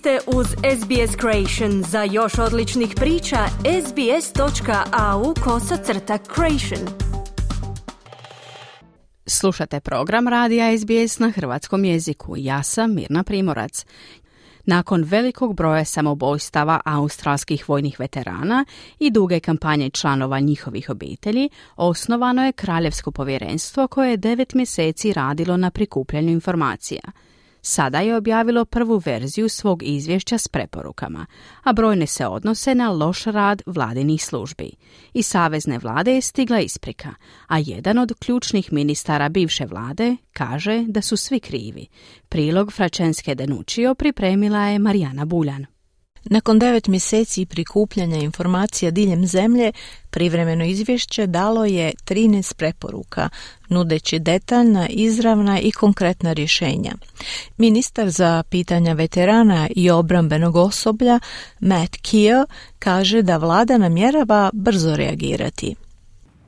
[0.00, 1.82] ste uz SBS Creation.
[1.82, 3.36] Za još odličnih priča,
[3.86, 6.88] sbs.au kosacrta creation.
[9.26, 12.34] Slušate program Radija SBS na hrvatskom jeziku.
[12.36, 13.86] Ja sam Mirna Primorac.
[14.64, 18.64] Nakon velikog broja samobojstava australskih vojnih veterana
[18.98, 25.56] i duge kampanje članova njihovih obitelji, osnovano je Kraljevsko povjerenstvo koje je devet mjeseci radilo
[25.56, 27.02] na prikupljanju informacija–
[27.62, 31.26] sada je objavilo prvu verziju svog izvješća s preporukama,
[31.62, 34.70] a brojne se odnose na loš rad vladinih službi.
[35.14, 37.14] I savezne vlade je stigla isprika,
[37.46, 41.86] a jedan od ključnih ministara bivše vlade kaže da su svi krivi.
[42.28, 45.79] Prilog Fračenske Denučio pripremila je Marijana Buljan.
[46.24, 49.72] Nakon devet mjeseci prikupljanja informacija diljem zemlje,
[50.10, 53.28] privremeno izvješće dalo je 13 preporuka,
[53.68, 56.92] nudeći detaljna, izravna i konkretna rješenja.
[57.56, 61.20] Ministar za pitanja veterana i obrambenog osoblja,
[61.60, 62.46] Matt Keo,
[62.78, 65.74] kaže da vlada namjerava brzo reagirati.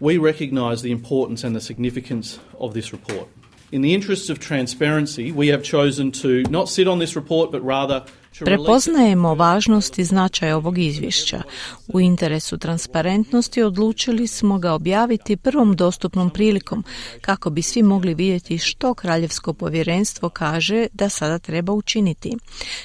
[0.00, 3.28] We recognize the importance and the significance of this report.
[3.70, 7.62] In the interests of transparency, we have chosen to not sit on this report, but
[7.64, 8.02] rather
[8.40, 11.42] Prepoznajemo važnost i značaj ovog izvješća.
[11.88, 16.84] U interesu transparentnosti odlučili smo ga objaviti prvom dostupnom prilikom
[17.20, 22.36] kako bi svi mogli vidjeti što Kraljevsko povjerenstvo kaže da sada treba učiniti.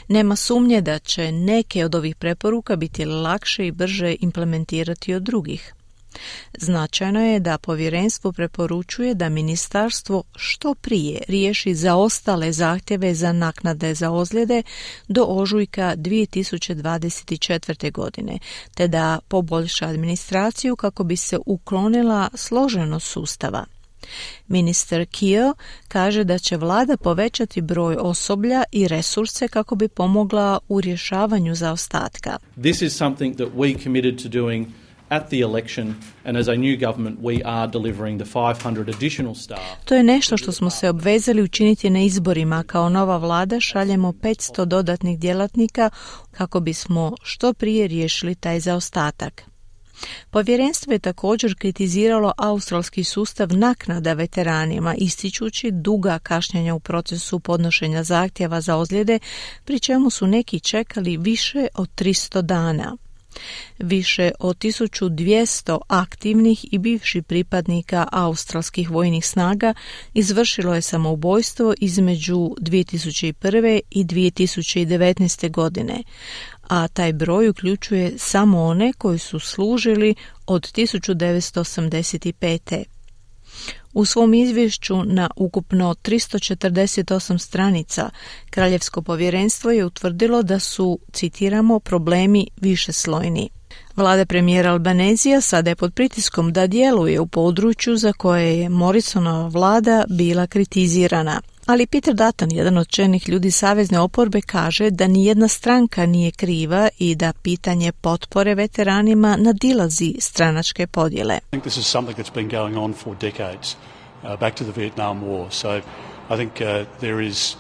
[0.08, 5.73] Nema sumnje da će neke od ovih preporuka biti lakše i brže implementirati od drugih.
[6.58, 14.12] Značajno je da povjerenstvo preporučuje da ministarstvo što prije riješi zaostale zahtjeve za naknade za
[14.12, 14.64] ozljede
[15.08, 17.92] do ožujka 2024.
[17.92, 18.40] godine,
[18.76, 23.66] te da poboljša administraciju kako bi se uklonila složenost sustava.
[24.48, 25.54] Ministar Kio
[25.88, 32.38] kaže da će vlada povećati broj osoblja i resurse kako bi pomogla u rješavanju zaostatka.
[32.62, 34.68] This is something that we committed to doing
[35.09, 35.95] at the election
[36.25, 39.62] and as a new government we are delivering the 500 additional staff.
[39.85, 42.63] To je nešto što smo se obvezali učiniti na izborima.
[42.63, 45.90] Kao nova vlada šaljemo 500 dodatnih djelatnika
[46.31, 49.44] kako bismo što prije riješili taj zaostatak.
[50.29, 58.62] Povjerenstvo je također kritiziralo australski sustav naknada veteranima, ističući duga kašnjenja u procesu podnošenja zahtjeva
[58.62, 59.19] za ozljede,
[59.66, 62.97] pri čemu su neki čekali više od 300 dana.
[63.80, 69.74] Više od 1200 aktivnih i bivših pripadnika australskih vojnih snaga
[70.14, 73.80] izvršilo je samoubojstvo između 2001.
[73.92, 75.52] i 2019.
[75.52, 76.03] godine,
[76.68, 80.16] a taj broj uključuje samo one koji su služili
[80.47, 82.97] od 1985.
[83.94, 88.09] U svom izvješću na ukupno 348 stranica
[88.50, 93.50] Kraljevsko povjerenstvo je utvrdilo da su, citiramo, problemi više slojni.
[93.95, 99.47] Vlada premijera Albanezija sada je pod pritiskom da djeluje u području za koje je Morrisonova
[99.47, 101.41] vlada bila kritizirana.
[101.67, 106.31] Ali Peter Dutton, jedan od čelnih ljudi savezne oporbe, kaže da ni jedna stranka nije
[106.31, 111.35] kriva i da pitanje potpore veteranima nadilazi stranačke podjele.
[111.35, 113.75] I think this is something that's been going on for decades,
[114.23, 115.47] uh, back to the Vietnam War.
[115.51, 115.69] So
[116.29, 117.55] I think uh, there is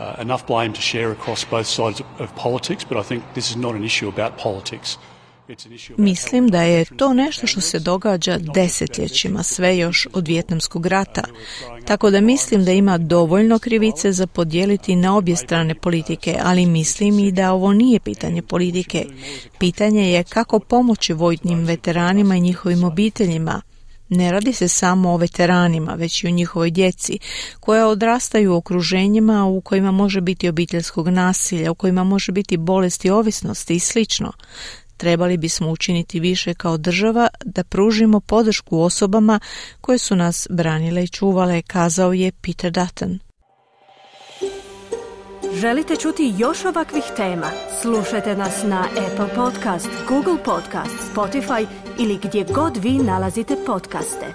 [0.00, 3.56] uh, enough blame to share across both sides of politics, but I think this is
[3.56, 4.98] not an issue about politics.
[5.96, 11.22] Mislim da je to nešto što se događa desetljećima, sve još od Vjetnamskog rata.
[11.84, 17.18] Tako da mislim da ima dovoljno krivice za podijeliti na obje strane politike, ali mislim
[17.18, 19.06] i da ovo nije pitanje politike.
[19.58, 23.62] Pitanje je kako pomoći vojnim veteranima i njihovim obiteljima.
[24.08, 27.18] Ne radi se samo o veteranima, već i o njihovoj djeci,
[27.60, 33.10] koja odrastaju u okruženjima u kojima može biti obiteljskog nasilja, u kojima može biti bolesti
[33.10, 34.32] ovisnosti i slično.
[34.96, 39.40] Trebali bismo učiniti više kao država da pružimo podršku osobama
[39.80, 43.18] koje su nas branile i čuvale, kazao je Peter Dutton.
[45.54, 47.50] Želite čuti još ovakvih tema?
[47.82, 51.66] Slušajte nas na Apple Podcast, Google Podcast, Spotify
[51.98, 54.26] ili gdje god vi nalazite podcaste.